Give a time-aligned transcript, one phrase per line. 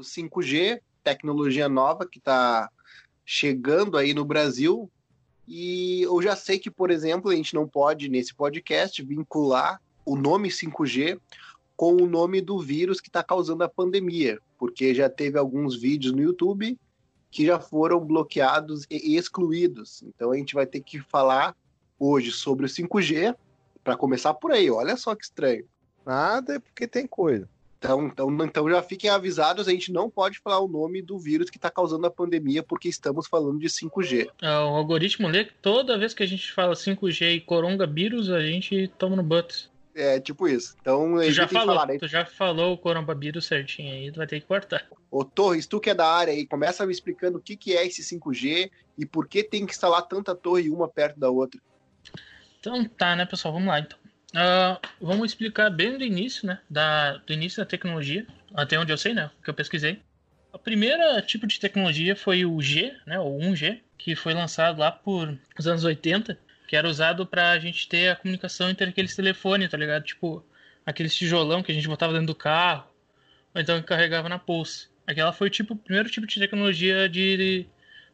[0.00, 2.70] o 5G, tecnologia nova que está
[3.24, 4.90] chegando aí no Brasil.
[5.46, 10.16] E eu já sei que, por exemplo, a gente não pode, nesse podcast, vincular o
[10.16, 11.20] nome 5G
[11.76, 16.12] com o nome do vírus que está causando a pandemia, porque já teve alguns vídeos
[16.12, 16.78] no YouTube
[17.30, 20.02] que já foram bloqueados e excluídos.
[20.02, 21.56] Então a gente vai ter que falar
[21.98, 23.34] hoje sobre o 5G,
[23.82, 24.70] para começar por aí.
[24.70, 25.64] Olha só que estranho.
[26.04, 27.48] Nada é porque tem coisa.
[27.80, 31.48] Então, então, então já fiquem avisados, a gente não pode falar o nome do vírus
[31.48, 34.28] que está causando a pandemia, porque estamos falando de 5G.
[34.42, 38.42] É, o algoritmo lê que toda vez que a gente fala 5G e coronavírus, a
[38.42, 39.70] gente toma no butts.
[39.94, 40.76] É, tipo isso.
[40.82, 41.98] Então, tu já falou, falar, né?
[41.98, 44.86] tu já falou o coronavírus certinho aí, tu vai ter que cortar.
[45.10, 47.86] Ô Torres, tu que é da área aí, começa me explicando o que, que é
[47.86, 51.58] esse 5G e por que tem que instalar tanta torre uma perto da outra.
[52.60, 53.54] Então tá, né, pessoal?
[53.54, 53.98] Vamos lá então.
[54.30, 56.60] Uh, vamos explicar bem do início, né?
[56.68, 59.30] Da, do início da tecnologia, até onde eu sei, né?
[59.42, 60.00] Que eu pesquisei.
[60.52, 63.18] A primeira tipo de tecnologia foi o G, né?
[63.18, 67.88] O 1G, que foi lançado lá por os anos 80, que era usado pra gente
[67.88, 70.04] ter a comunicação entre aqueles telefones, tá ligado?
[70.04, 70.44] Tipo,
[70.86, 72.88] aqueles tijolão que a gente botava dentro do carro,
[73.54, 74.88] ou então que carregava na pulse.
[75.06, 77.66] Aquela foi tipo, o primeiro tipo de tecnologia de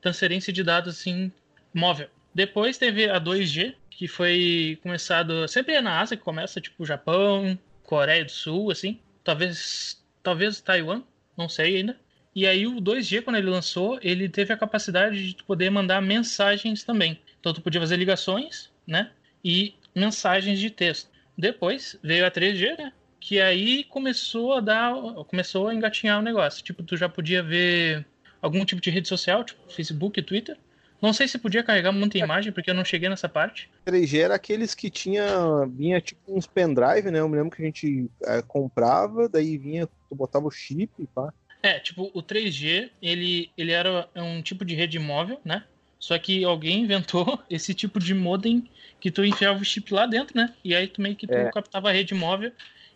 [0.00, 1.32] transferência de dados assim
[1.72, 2.08] móvel.
[2.32, 5.46] Depois teve a 2G, que foi começado.
[5.48, 9.00] Sempre é na Ásia que começa, tipo Japão, Coreia do Sul, assim.
[9.22, 10.02] Talvez.
[10.22, 11.02] Talvez Taiwan,
[11.36, 11.96] não sei ainda.
[12.34, 16.82] E aí o 2G, quando ele lançou, ele teve a capacidade de poder mandar mensagens
[16.82, 17.20] também.
[17.38, 19.10] Então tu podia fazer ligações, né?
[19.44, 21.10] E mensagens de texto.
[21.36, 22.92] Depois veio a 3G, né?
[23.20, 24.94] Que aí começou a dar.
[25.26, 26.64] Começou a engatinhar o negócio.
[26.64, 28.04] Tipo, tu já podia ver
[28.40, 30.56] algum tipo de rede social, tipo Facebook, Twitter.
[31.00, 33.68] Não sei se podia carregar muita imagem, porque eu não cheguei nessa parte.
[33.86, 35.26] 3G era aqueles que tinha
[35.66, 37.20] vinha tipo uns pendrive, né?
[37.20, 41.06] Eu me lembro que a gente é, comprava, daí vinha, tu botava o chip e
[41.06, 41.32] pá.
[41.62, 45.64] É, tipo, o 3G, ele, ele era um tipo de rede móvel, né?
[45.98, 48.68] Só que alguém inventou esse tipo de modem
[49.00, 50.54] que tu enfiava o chip lá dentro, né?
[50.62, 51.50] E aí tu meio que tu é.
[51.50, 52.52] captava a rede móvel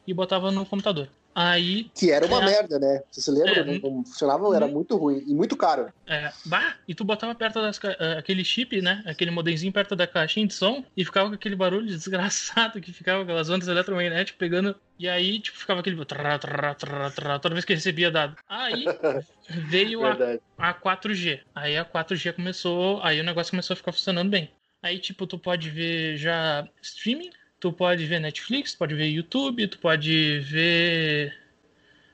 [0.06, 1.08] e botava no computador.
[1.34, 1.90] Aí.
[1.94, 3.02] Que era uma é, merda, né?
[3.10, 3.60] Você se lembra?
[3.60, 5.92] É, não, funcionava, era muito ruim e muito caro.
[6.06, 9.02] É, bah, e tu botava perto das, uh, aquele chip, né?
[9.06, 13.22] Aquele modemzinho perto da caixinha de som e ficava com aquele barulho desgraçado que ficava
[13.22, 14.74] aquelas ondas eletromagnéticas pegando.
[14.98, 16.04] E aí, tipo, ficava aquele.
[16.04, 18.36] Trá, trá, trá, trá, toda vez que recebia dado.
[18.48, 18.84] Aí
[19.48, 20.16] veio a,
[20.58, 21.40] a 4G.
[21.54, 23.00] Aí a 4G começou.
[23.02, 24.50] Aí o negócio começou a ficar funcionando bem.
[24.82, 27.30] Aí, tipo, tu pode ver já streaming,
[27.60, 31.34] tu pode ver Netflix, tu pode ver YouTube, tu pode ver.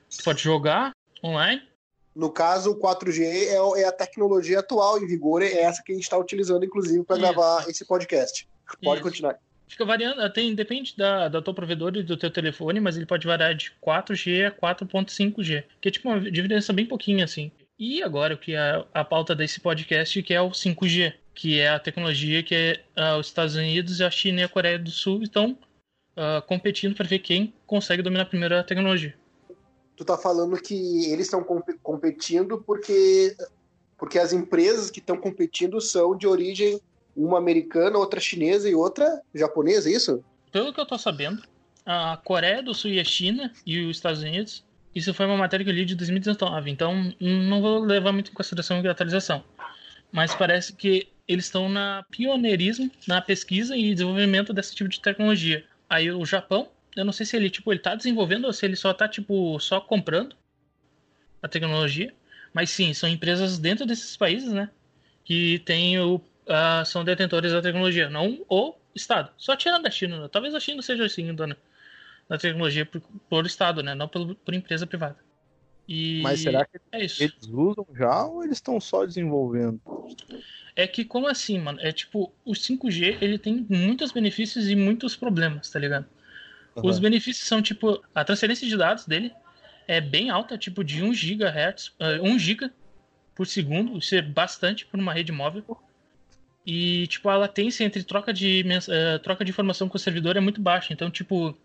[0.09, 0.91] Tu pode jogar
[1.23, 1.61] online.
[2.15, 5.95] No caso, o 4G é, é, a tecnologia atual em vigor, é essa que a
[5.95, 8.47] gente está utilizando, inclusive, para gravar esse podcast.
[8.81, 9.09] Pode Isso.
[9.09, 9.37] continuar.
[9.67, 13.27] Fica variando, tem, depende da, da tua provedor e do teu telefone, mas ele pode
[13.27, 17.51] variar de 4G a 4.5G, que é tipo uma diferença bem pouquinho assim.
[17.77, 21.69] E agora o que é a pauta desse podcast, que é o 5G que é
[21.69, 25.57] a tecnologia que uh, os Estados Unidos, a China e a Coreia do Sul estão
[26.15, 29.13] uh, competindo para ver quem consegue dominar primeiro a tecnologia.
[29.97, 33.35] Tu tá falando que eles estão comp competindo porque
[33.97, 36.81] porque as empresas que estão competindo são de origem
[37.15, 40.23] uma americana, outra chinesa e outra japonesa, é isso?
[40.51, 41.41] Pelo que eu tô sabendo,
[41.85, 45.63] a Coreia do Sul e a China e os Estados Unidos, isso foi uma matéria
[45.63, 49.41] que eu li de 2019, então não vou levar muito em consideração a atualização.
[50.11, 55.65] Mas parece que eles estão na pioneirismo, na pesquisa e desenvolvimento desse tipo de tecnologia.
[55.89, 58.75] Aí o Japão, eu não sei se ele tipo ele tá desenvolvendo ou se ele
[58.75, 60.35] só tá tipo só comprando
[61.41, 62.13] a tecnologia,
[62.53, 64.69] mas sim, são empresas dentro desses países, né,
[65.23, 69.31] que tem o uh, são detentores da tecnologia, não o estado.
[69.37, 70.29] Só tirando da China, né?
[70.31, 71.57] talvez a China seja assim, dona
[72.27, 75.17] da tecnologia por, por estado, né, não por, por empresa privada.
[75.87, 79.79] E Mas será que é eles usam já ou eles estão só desenvolvendo?
[80.75, 81.79] É que, como assim, mano?
[81.81, 86.05] É tipo, o 5G ele tem muitos benefícios e muitos problemas, tá ligado?
[86.75, 86.89] Uhum.
[86.89, 89.31] Os benefícios são, tipo, a transferência de dados dele
[89.87, 92.71] é bem alta, tipo de 1 GHz, uh, 1 GB
[93.33, 95.63] por segundo, isso é bastante por uma rede móvel.
[96.65, 100.39] E, tipo, a latência entre troca de, uh, troca de informação com o servidor é
[100.39, 100.91] muito baixa.
[100.91, 101.55] Então, tipo,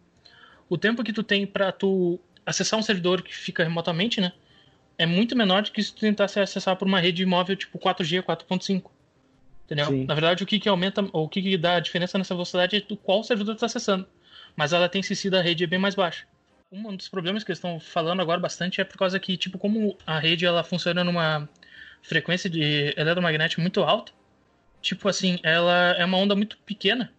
[0.69, 4.33] o tempo que tu tem para tu acessar um servidor que fica remotamente, né?
[4.99, 8.23] É muito menor do que se tu tentasse acessar por uma rede móvel tipo 4G,
[8.23, 8.91] 4.5.
[9.71, 9.87] Entendeu?
[9.87, 10.05] Sim.
[10.05, 12.81] Na verdade, o que, que aumenta, o que, que dá a diferença nessa velocidade é
[12.81, 14.05] do qual servidor está acessando.
[14.57, 16.27] Mas a latência da rede é bem mais baixa.
[16.73, 19.97] Um dos problemas que eles estão falando agora bastante é por causa que, tipo, como
[20.05, 21.49] a rede ela funciona numa
[22.03, 24.13] frequência de eletromagnética muito alta,
[24.83, 27.13] tipo assim, ela é uma onda muito pequena,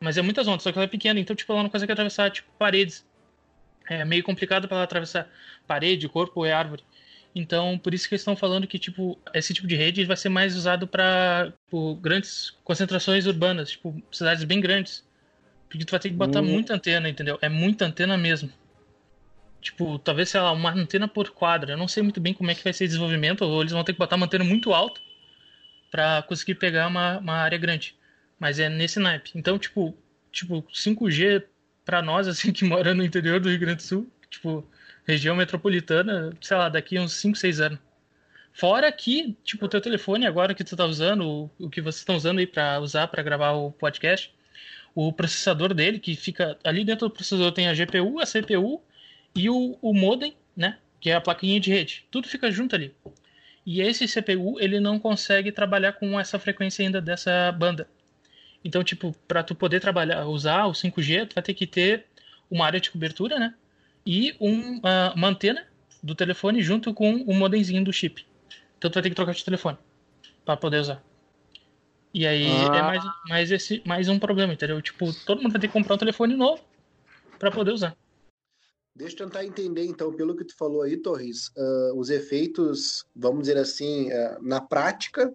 [0.00, 2.30] mas é muitas ondas, só que ela é pequena, então, tipo, ela não consegue atravessar,
[2.30, 3.06] tipo, paredes.
[3.88, 5.28] É meio complicado para ela atravessar
[5.66, 6.84] parede, corpo e árvore.
[7.34, 10.28] Então, por isso que eles estão falando que, tipo, esse tipo de rede vai ser
[10.28, 15.06] mais usado para tipo, grandes concentrações urbanas, tipo, cidades bem grandes.
[15.68, 16.46] Porque tu vai ter que botar hum.
[16.46, 17.38] muita antena, entendeu?
[17.42, 18.50] É muita antena mesmo.
[19.60, 21.72] Tipo, talvez, sei lá, uma antena por quadra.
[21.72, 23.84] Eu não sei muito bem como é que vai ser o desenvolvimento, ou eles vão
[23.84, 25.00] ter que botar uma antena muito alta
[25.90, 27.94] para conseguir pegar uma, uma área grande.
[28.38, 29.32] Mas é nesse naipe.
[29.34, 29.96] Então, tipo,
[30.32, 31.44] tipo 5G
[31.84, 34.66] para nós, assim, que mora no interior do Rio Grande do Sul, tipo,
[35.06, 37.78] região metropolitana, sei lá, daqui uns 5, 6 anos.
[38.52, 42.00] Fora que, tipo, o teu telefone agora que tu tá usando, o, o que vocês
[42.00, 44.34] estão usando aí para usar para gravar o podcast,
[44.94, 48.82] o processador dele, que fica ali dentro do processador tem a GPU, a CPU
[49.34, 52.04] e o, o modem, né, que é a plaquinha de rede.
[52.10, 52.92] Tudo fica junto ali.
[53.64, 57.88] E esse CPU, ele não consegue trabalhar com essa frequência ainda dessa banda.
[58.64, 62.06] Então, tipo, para tu poder trabalhar, usar o 5G, tu vai ter que ter
[62.50, 63.54] uma área de cobertura, né?
[64.08, 65.66] E um, uh, uma antena
[66.02, 68.26] do telefone junto com o modemzinho do chip.
[68.78, 69.76] Então tu vai ter que trocar de telefone
[70.46, 71.04] para poder usar.
[72.14, 72.76] E aí é ah.
[72.76, 74.80] é mais, mais, esse, mais um problema, entendeu?
[74.80, 76.64] Tipo, todo mundo vai ter que comprar um telefone novo
[77.38, 77.94] para poder usar.
[78.96, 83.40] Deixa eu tentar entender, então, pelo que tu falou aí, Torres, uh, os efeitos, vamos
[83.40, 85.30] dizer assim, uh, na prática,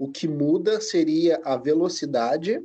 [0.00, 2.60] o que muda seria a velocidade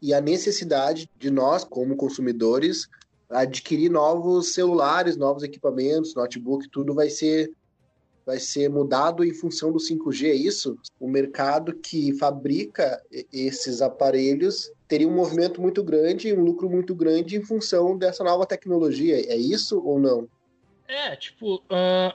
[0.00, 2.88] e a necessidade de nós, como consumidores,
[3.30, 7.52] adquirir novos celulares, novos equipamentos, notebook, tudo vai ser
[8.24, 10.78] vai ser mudado em função do 5G, é isso?
[11.00, 13.02] O mercado que fabrica
[13.32, 18.44] esses aparelhos teria um movimento muito grande, um lucro muito grande em função dessa nova
[18.44, 19.16] tecnologia.
[19.32, 20.28] É isso ou não?
[20.86, 22.14] É, tipo, uh,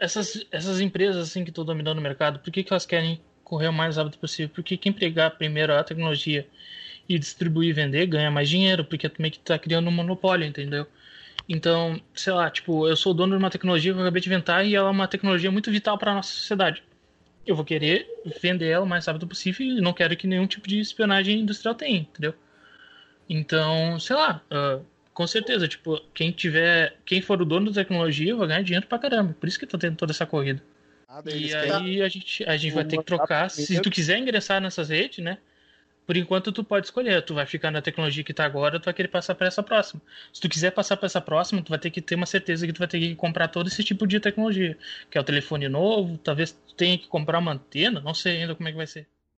[0.00, 3.68] essas, essas empresas assim que estão dominando o mercado, por que, que elas querem correr
[3.68, 4.50] o mais rápido possível?
[4.54, 6.48] Porque quem pegar primeiro a tecnologia
[7.08, 10.46] e distribuir e vender ganha mais dinheiro, porque tu meio que tá criando um monopólio,
[10.46, 10.86] entendeu?
[11.48, 14.64] Então, sei lá, tipo, eu sou dono de uma tecnologia que eu acabei de inventar
[14.64, 16.82] e ela é uma tecnologia muito vital para nossa sociedade.
[17.46, 18.06] Eu vou querer
[18.40, 21.74] vender ela o mais rápido possível e não quero que nenhum tipo de espionagem industrial
[21.74, 22.34] tenha, entendeu?
[23.28, 28.34] Então, sei lá, uh, com certeza, tipo, quem tiver, quem for o dono da tecnologia
[28.36, 29.34] vai ganhar dinheiro pra caramba.
[29.38, 30.62] Por isso que tá tendo toda essa corrida.
[31.08, 33.50] Ah, e aí a gente, a gente vai ter que trocar.
[33.50, 35.38] Se tu quiser ingressar nessas redes, né?
[36.06, 38.94] Por enquanto tu pode escolher, tu vai ficar na tecnologia que tá agora, tu vai
[38.94, 40.00] querer passar para essa próxima.
[40.32, 42.72] Se tu quiser passar para essa próxima, tu vai ter que ter uma certeza que
[42.72, 44.76] tu vai ter que comprar todo esse tipo de tecnologia,
[45.10, 48.54] que é o telefone novo, talvez tu tenha que comprar uma antena, não sei ainda
[48.54, 49.08] como é que vai ser.